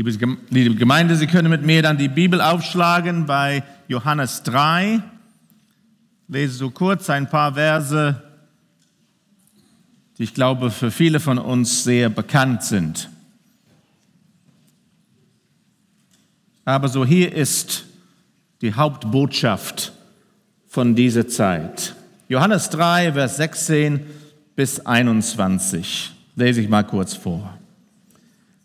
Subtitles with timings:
[0.00, 5.02] Liebe Gemeinde, Sie können mit mir dann die Bibel aufschlagen bei Johannes 3.
[6.28, 8.22] Lese so kurz ein paar Verse,
[10.16, 13.10] die ich glaube für viele von uns sehr bekannt sind.
[16.64, 17.84] Aber so hier ist
[18.60, 19.90] die Hauptbotschaft
[20.68, 21.96] von dieser Zeit.
[22.28, 24.06] Johannes 3, Vers 16
[24.54, 26.12] bis 21.
[26.36, 27.57] Lese ich mal kurz vor.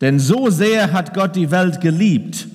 [0.03, 2.47] Denn so sehr hat Gott die Welt geliebt,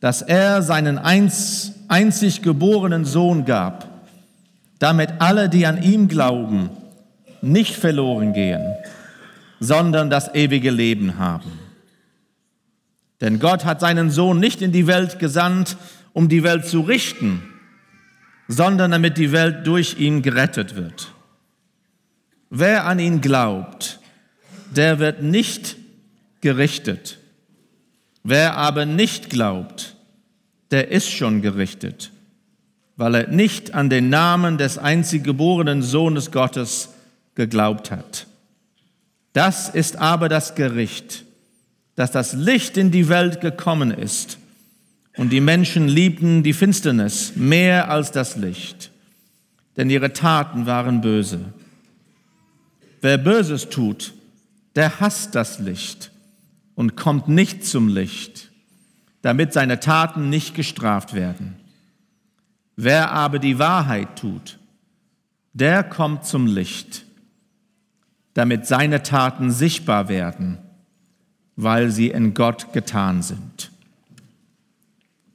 [0.00, 3.86] dass er seinen einzig geborenen Sohn gab,
[4.78, 6.70] damit alle, die an ihm glauben,
[7.42, 8.62] nicht verloren gehen,
[9.58, 11.52] sondern das ewige Leben haben.
[13.20, 15.76] Denn Gott hat seinen Sohn nicht in die Welt gesandt,
[16.14, 17.42] um die Welt zu richten,
[18.48, 21.12] sondern damit die Welt durch ihn gerettet wird.
[22.48, 24.00] Wer an ihn glaubt,
[24.74, 25.76] der wird nicht
[26.40, 27.18] gerichtet.
[28.22, 29.96] Wer aber nicht glaubt,
[30.70, 32.10] der ist schon gerichtet,
[32.96, 36.90] weil er nicht an den Namen des einzig geborenen Sohnes Gottes
[37.34, 38.26] geglaubt hat.
[39.32, 41.24] Das ist aber das Gericht,
[41.94, 44.38] dass das Licht in die Welt gekommen ist
[45.16, 48.90] und die Menschen liebten die Finsternis mehr als das Licht,
[49.76, 51.40] denn ihre Taten waren böse.
[53.00, 54.12] Wer Böses tut,
[54.76, 56.10] der hasst das Licht
[56.80, 58.50] und kommt nicht zum Licht,
[59.20, 61.56] damit seine Taten nicht gestraft werden.
[62.74, 64.58] Wer aber die Wahrheit tut,
[65.52, 67.04] der kommt zum Licht,
[68.32, 70.56] damit seine Taten sichtbar werden,
[71.54, 73.70] weil sie in Gott getan sind.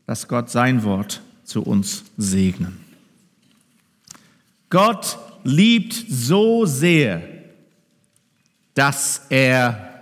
[0.08, 2.84] Lass Gott sein Wort zu uns segnen.
[4.72, 7.22] Gott liebt so sehr,
[8.74, 9.95] dass er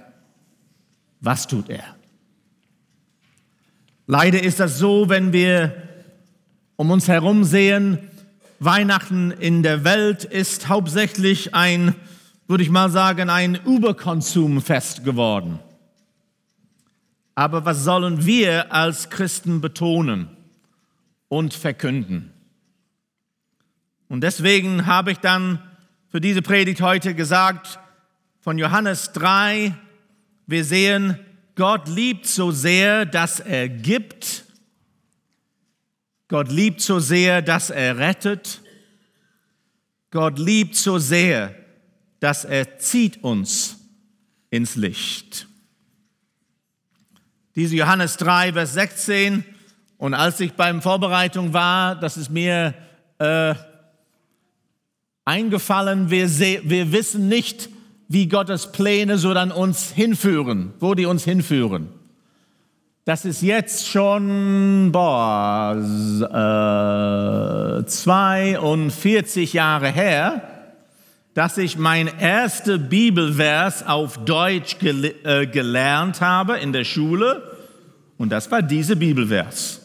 [1.23, 1.95] was tut er?
[4.05, 5.73] Leider ist das so, wenn wir
[6.75, 7.97] um uns herum sehen,
[8.59, 11.95] Weihnachten in der Welt ist hauptsächlich ein,
[12.47, 15.59] würde ich mal sagen, ein Überkonsumfest geworden.
[17.35, 20.27] Aber was sollen wir als Christen betonen
[21.29, 22.33] und verkünden?
[24.09, 25.59] Und deswegen habe ich dann
[26.09, 27.79] für diese Predigt heute gesagt,
[28.41, 29.73] von Johannes 3,
[30.45, 31.19] wir sehen,
[31.55, 34.45] Gott liebt so sehr, dass er gibt.
[36.27, 38.61] Gott liebt so sehr, dass er rettet.
[40.09, 41.55] Gott liebt so sehr,
[42.19, 43.77] dass er zieht uns
[44.49, 45.47] ins Licht.
[47.55, 49.43] Diese Johannes 3, Vers 16.
[49.97, 52.73] Und als ich beim Vorbereitung war, das ist mir
[53.19, 53.55] äh,
[55.25, 57.69] eingefallen, wir, wir wissen nicht,
[58.13, 61.89] wie Gottes Pläne so dann uns hinführen, wo die uns hinführen.
[63.05, 65.75] Das ist jetzt schon boah,
[67.81, 70.41] äh, 42 Jahre her,
[71.33, 77.41] dass ich mein erster Bibelvers auf Deutsch gel äh, gelernt habe in der Schule.
[78.17, 79.81] Und das war dieser Bibelvers.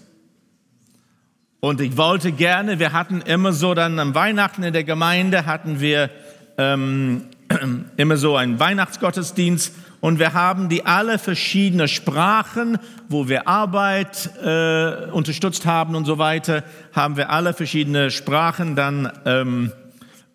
[1.61, 5.81] Und ich wollte gerne, wir hatten immer so dann am Weihnachten in der Gemeinde, hatten
[5.81, 6.11] wir
[6.57, 7.23] ähm,
[7.97, 15.11] immer so einen Weihnachtsgottesdienst und wir haben die alle verschiedene Sprachen, wo wir Arbeit äh,
[15.11, 19.73] unterstützt haben und so weiter, haben wir alle verschiedene Sprachen dann ähm,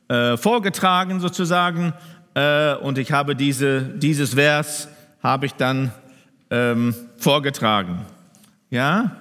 [0.10, 1.94] äh, vorgetragen sozusagen
[2.34, 4.90] äh, und ich habe diese, dieses Vers
[5.22, 5.92] habe ich dann
[6.50, 8.06] ähm, vorgetragen.
[8.70, 9.16] Ja,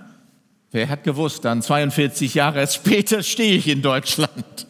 [0.72, 4.66] wer hat gewusst, dann 42 Jahre später stehe ich in Deutschland.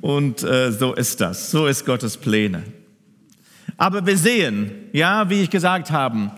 [0.00, 1.50] Und äh, so ist das.
[1.50, 2.62] So ist Gottes Pläne.
[3.76, 6.30] Aber wir sehen, ja, wie ich gesagt habe,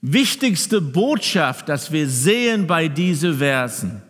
[0.00, 4.02] wichtigste Botschaft, dass wir sehen bei diesen Versen.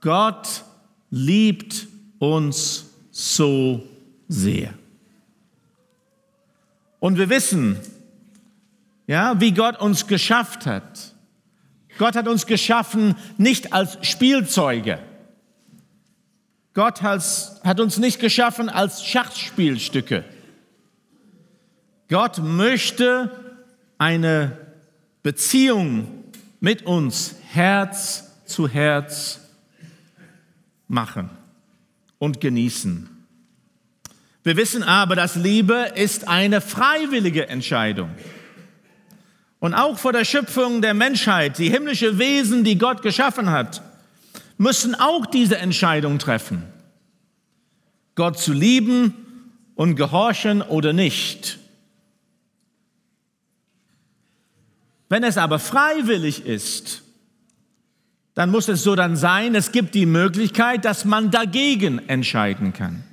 [0.00, 0.64] Gott
[1.10, 1.86] liebt
[2.18, 3.86] uns so
[4.28, 4.74] sehr.
[6.98, 7.76] Und wir wissen,
[9.06, 11.14] ja, wie Gott uns geschafft hat.
[11.98, 14.98] Gott hat uns geschaffen nicht als Spielzeuge.
[16.74, 20.24] Gott hat uns nicht geschaffen als Schachspielstücke.
[22.08, 23.30] Gott möchte
[23.98, 24.56] eine
[25.22, 26.24] Beziehung
[26.60, 29.40] mit uns Herz zu Herz
[30.88, 31.30] machen
[32.18, 33.08] und genießen.
[34.42, 38.10] Wir wissen aber, dass Liebe ist eine freiwillige Entscheidung.
[39.60, 43.82] Und auch vor der Schöpfung der Menschheit, die himmlische Wesen, die Gott geschaffen hat,
[44.58, 46.62] müssen auch diese Entscheidung treffen.
[48.14, 49.14] Gott zu lieben
[49.74, 51.58] und gehorchen oder nicht.
[55.08, 57.02] Wenn es aber freiwillig ist,
[58.34, 63.04] dann muss es so dann sein, es gibt die Möglichkeit, dass man dagegen entscheiden kann.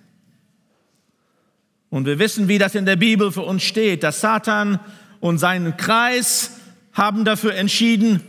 [1.89, 4.79] Und wir wissen, wie das in der Bibel für uns steht, dass Satan
[5.19, 6.59] und seinen Kreis
[6.93, 8.21] haben dafür entschieden,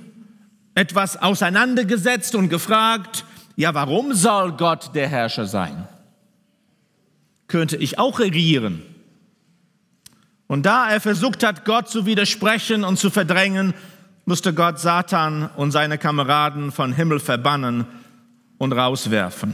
[0.81, 5.87] etwas auseinandergesetzt und gefragt, ja, warum soll Gott der Herrscher sein?
[7.49, 8.81] Könnte ich auch regieren?
[10.47, 13.75] Und da er versucht hat, Gott zu widersprechen und zu verdrängen,
[14.25, 17.85] musste Gott Satan und seine Kameraden von Himmel verbannen
[18.57, 19.53] und rauswerfen.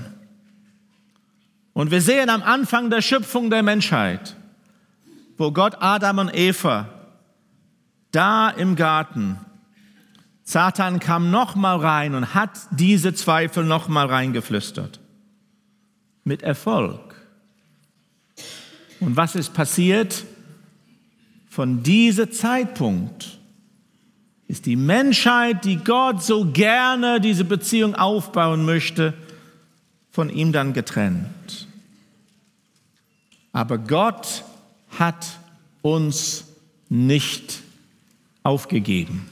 [1.72, 4.37] Und wir sehen am Anfang der Schöpfung der Menschheit,
[5.37, 6.87] wo Gott Adam und Eva
[8.12, 9.40] da im Garten,
[10.48, 15.00] Satan kam noch mal rein und hat diese Zweifel noch mal reingeflüstert.
[16.22, 17.16] Mit Erfolg.
[19.00, 20.25] Und was ist passiert?
[21.48, 23.38] Von diesem Zeitpunkt
[24.46, 29.14] ist die Menschheit, die Gott so gerne diese Beziehung aufbauen möchte,
[30.12, 31.66] von ihm dann getrennt.
[33.52, 34.44] Aber Gott
[34.96, 35.26] hat
[35.82, 36.44] uns
[36.88, 37.62] nicht
[38.44, 39.28] aufgegeben.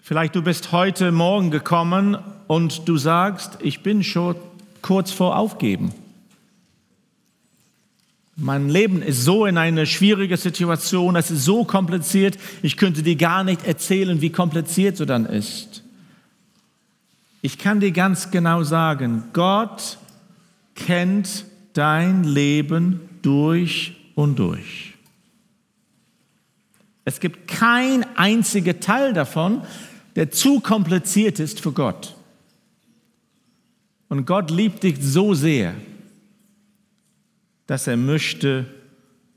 [0.00, 4.36] Vielleicht du bist heute Morgen gekommen und du sagst, ich bin schon
[4.82, 5.92] kurz vor Aufgeben.
[8.36, 13.16] Mein Leben ist so in eine schwierige Situation, es ist so kompliziert, ich könnte dir
[13.16, 15.82] gar nicht erzählen, wie kompliziert so dann ist.
[17.40, 19.98] Ich kann dir ganz genau sagen, Gott
[20.74, 21.44] kennt
[21.74, 24.91] dein Leben durch und durch.
[27.04, 29.62] Es gibt kein einziger Teil davon,
[30.14, 32.14] der zu kompliziert ist für Gott.
[34.08, 35.74] Und Gott liebt dich so sehr,
[37.66, 38.66] dass er möchte,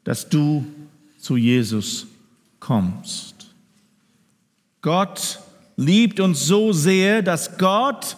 [0.04, 0.66] dass du
[1.18, 2.08] zu Jesus
[2.60, 3.54] kommst.
[4.82, 5.40] Gott
[5.78, 8.18] liebt uns so sehr, dass Gott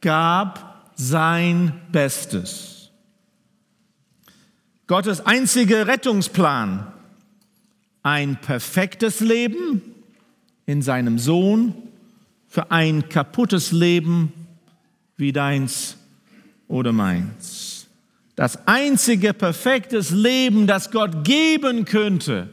[0.00, 2.90] gab sein Bestes.
[4.86, 6.92] Gottes einziger Rettungsplan,
[8.02, 9.82] ein perfektes Leben
[10.66, 11.74] in seinem Sohn
[12.46, 14.32] für ein kaputtes Leben
[15.16, 15.96] wie deins
[16.68, 17.86] oder meins.
[18.36, 22.48] Das einzige perfektes Leben, das Gott geben könnte,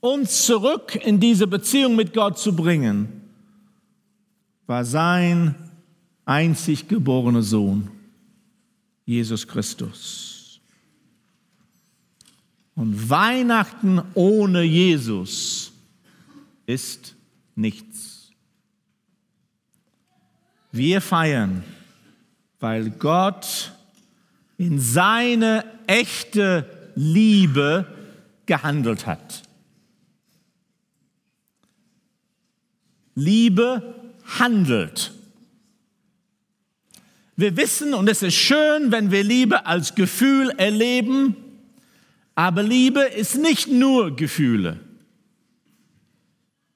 [0.00, 3.22] uns zurück in diese Beziehung mit Gott zu bringen,
[4.66, 5.54] war sein
[6.24, 7.90] einzig geborene Sohn,
[9.06, 10.41] Jesus Christus.
[12.74, 15.72] Und Weihnachten ohne Jesus
[16.66, 17.14] ist
[17.54, 18.30] nichts.
[20.70, 21.64] Wir feiern,
[22.60, 23.72] weil Gott
[24.56, 27.86] in seine echte Liebe
[28.46, 29.42] gehandelt hat.
[33.14, 33.94] Liebe
[34.38, 35.12] handelt.
[37.36, 41.36] Wir wissen, und es ist schön, wenn wir Liebe als Gefühl erleben,
[42.34, 44.80] aber Liebe ist nicht nur Gefühle.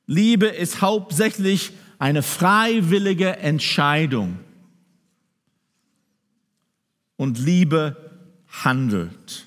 [0.07, 4.39] Liebe ist hauptsächlich eine freiwillige Entscheidung.
[7.17, 7.97] Und Liebe
[8.65, 9.47] handelt.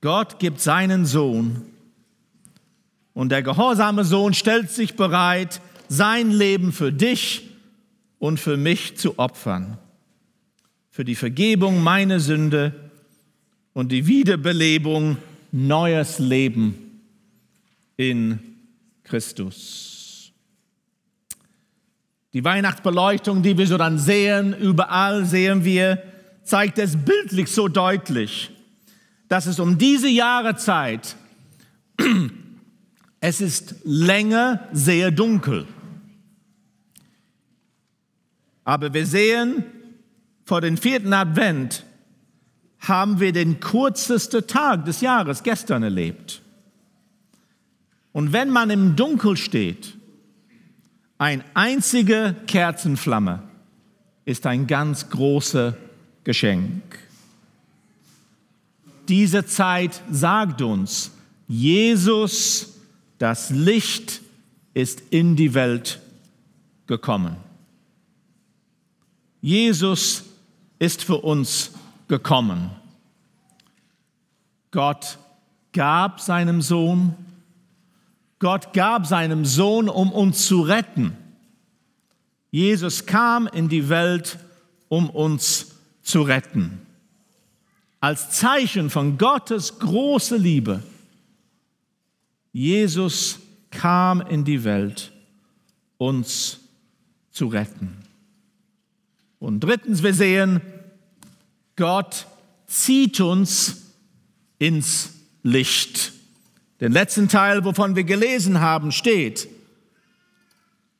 [0.00, 1.62] Gott gibt seinen Sohn
[3.14, 7.48] und der gehorsame Sohn stellt sich bereit, sein Leben für dich
[8.18, 9.78] und für mich zu opfern,
[10.90, 12.83] für die Vergebung meiner Sünde
[13.74, 15.18] und die Wiederbelebung
[15.52, 17.00] neues Leben
[17.96, 18.38] in
[19.02, 20.32] Christus.
[22.32, 26.02] Die Weihnachtsbeleuchtung, die wir so dann sehen, überall sehen wir,
[26.42, 28.50] zeigt es bildlich so deutlich,
[29.28, 31.16] dass es um diese Jahreszeit,
[33.20, 35.66] es ist länger sehr dunkel.
[38.64, 39.64] Aber wir sehen,
[40.44, 41.84] vor dem vierten Advent
[42.88, 46.42] haben wir den kürzesten Tag des Jahres gestern erlebt.
[48.12, 49.96] Und wenn man im Dunkel steht,
[51.18, 53.42] ein einzige Kerzenflamme
[54.24, 55.74] ist ein ganz großes
[56.22, 56.82] Geschenk.
[59.08, 61.10] Diese Zeit sagt uns,
[61.46, 62.74] Jesus,
[63.18, 64.22] das Licht,
[64.74, 66.00] ist in die Welt
[66.86, 67.36] gekommen.
[69.40, 70.24] Jesus
[70.80, 71.70] ist für uns
[72.08, 72.70] gekommen.
[74.70, 75.18] Gott
[75.72, 77.14] gab seinem Sohn,
[78.38, 81.16] Gott gab seinem Sohn, um uns zu retten.
[82.50, 84.38] Jesus kam in die Welt,
[84.88, 86.86] um uns zu retten.
[88.00, 90.82] Als Zeichen von Gottes große Liebe
[92.54, 93.40] Jesus
[93.72, 95.10] kam in die Welt,
[95.98, 96.60] uns
[97.32, 97.96] zu retten.
[99.40, 100.60] Und drittens, wir sehen,
[101.76, 102.26] Gott
[102.66, 103.92] zieht uns
[104.58, 105.12] ins
[105.42, 106.12] Licht.
[106.80, 109.48] Den letzten Teil, wovon wir gelesen haben, steht,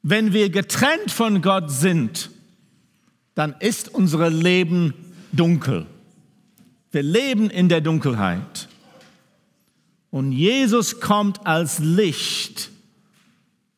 [0.03, 2.31] wenn wir getrennt von Gott sind,
[3.35, 4.95] dann ist unser Leben
[5.33, 5.87] dunkel.
[6.93, 8.69] Wir leben in der Dunkelheit.
[10.11, 12.71] Und Jesus kommt als Licht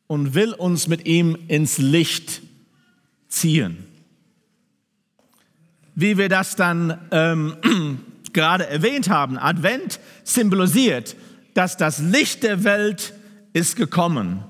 [0.05, 2.41] und will uns mit ihm ins Licht
[3.27, 3.85] ziehen.
[5.99, 7.57] Wie wir das dann ähm,
[8.31, 11.15] gerade erwähnt haben, Advent symbolisiert,
[11.55, 13.15] dass das Licht der Welt
[13.53, 14.43] ist gekommen.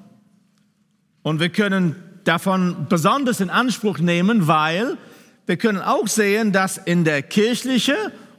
[1.21, 4.97] Und wir können davon besonders in Anspruch nehmen, weil
[5.45, 7.95] wir können auch sehen, dass in der kirchliche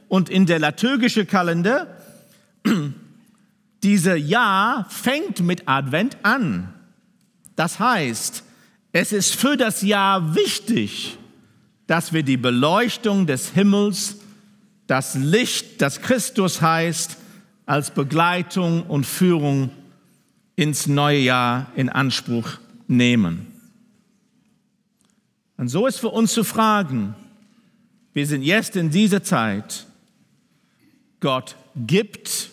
[0.07, 1.87] und in der liturgische Kalender
[3.83, 6.75] dieser Jahr fängt mit Advent an.
[7.55, 8.43] Das heißt,
[8.91, 11.18] es ist für das Jahr wichtig,
[11.89, 14.17] dass wir die Beleuchtung des Himmels,
[14.85, 17.17] das Licht, das Christus heißt,
[17.65, 19.71] als Begleitung und Führung
[20.55, 23.47] ins neue Jahr in Anspruch nehmen.
[25.57, 27.15] Und so ist für uns zu fragen,
[28.13, 29.87] wir sind jetzt in dieser Zeit,
[31.21, 32.51] Gott gibt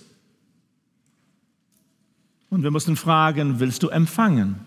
[2.49, 4.65] und wir müssen fragen, willst du empfangen?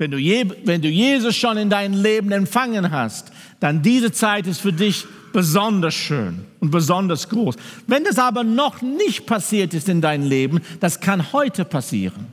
[0.00, 3.30] Wenn du, je, wenn du Jesus schon in dein Leben empfangen hast,
[3.60, 7.54] dann diese Zeit ist für dich besonders schön und besonders groß.
[7.86, 12.28] Wenn das aber noch nicht passiert ist in deinem Leben, das kann heute passieren.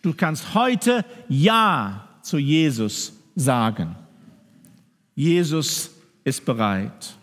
[0.00, 3.94] Du kannst heute Ja zu Jesus sagen.
[5.14, 5.90] Jesus
[6.24, 7.14] ist bereit.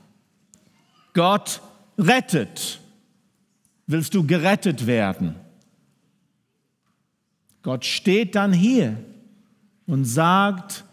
[1.15, 1.61] Gott
[1.97, 2.79] rettet.
[3.87, 5.33] Willst du gerettet werden?
[7.63, 9.03] Gott steht dann hier
[9.91, 10.85] und sagt,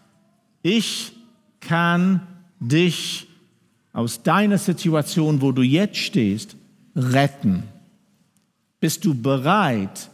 [0.60, 1.12] ich
[1.60, 2.26] kann
[2.58, 3.28] dich
[3.92, 6.56] aus deiner Situation, wo du jetzt stehst,
[6.96, 7.62] retten.
[8.80, 10.10] Bist du bereit,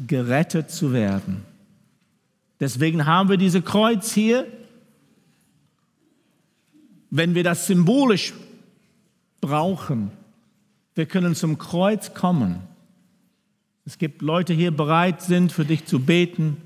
[0.00, 1.44] gerettet zu werden?
[2.58, 4.48] Deswegen haben wir diese Kreuz hier.
[7.10, 8.32] Wenn wir das symbolisch
[9.40, 10.10] brauchen,
[10.96, 12.58] wir können zum Kreuz kommen.
[13.84, 16.56] Es gibt Leute hier, bereit sind, für dich zu beten,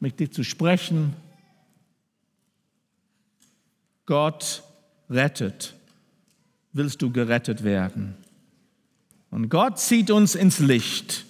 [0.00, 1.14] mit dir zu sprechen.
[4.06, 4.62] Gott
[5.08, 5.74] rettet.
[6.72, 8.16] Willst du gerettet werden?
[9.30, 11.24] Und Gott zieht uns ins Licht.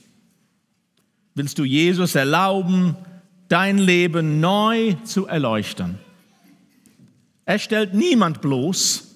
[1.34, 2.96] Willst du Jesus erlauben,
[3.48, 5.98] dein Leben neu zu erleuchten?
[7.44, 9.14] Er stellt niemand bloß,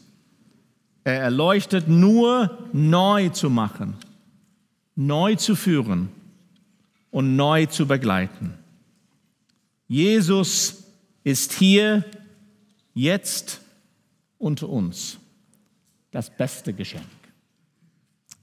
[1.04, 3.96] er erleuchtet nur neu zu machen,
[4.96, 6.08] neu zu führen
[7.11, 8.54] und neu zu begleiten.
[9.95, 10.83] Jesus
[11.23, 12.05] ist hier,
[12.95, 13.61] jetzt
[14.39, 15.19] unter uns.
[16.11, 17.07] Das beste Geschenk.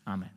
[0.05, 0.29] Amen.